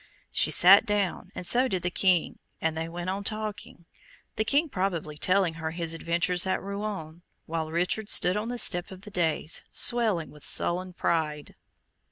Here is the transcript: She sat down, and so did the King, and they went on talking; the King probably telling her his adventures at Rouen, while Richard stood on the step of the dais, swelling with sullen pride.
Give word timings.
She 0.31 0.49
sat 0.49 0.87
down, 0.87 1.29
and 1.35 1.45
so 1.45 1.67
did 1.67 1.83
the 1.83 1.91
King, 1.91 2.39
and 2.59 2.75
they 2.75 2.89
went 2.89 3.11
on 3.11 3.23
talking; 3.23 3.85
the 4.35 4.43
King 4.43 4.67
probably 4.67 5.15
telling 5.15 5.53
her 5.61 5.69
his 5.69 5.93
adventures 5.93 6.47
at 6.47 6.59
Rouen, 6.59 7.21
while 7.45 7.69
Richard 7.69 8.09
stood 8.09 8.35
on 8.35 8.49
the 8.49 8.57
step 8.57 8.89
of 8.89 9.01
the 9.01 9.11
dais, 9.11 9.61
swelling 9.69 10.31
with 10.31 10.43
sullen 10.43 10.93
pride. 10.93 11.53